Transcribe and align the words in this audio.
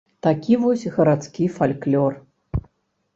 Такі 0.27 0.53
вось 0.61 0.85
гарадскі 0.95 1.45
фальклор. 1.57 2.17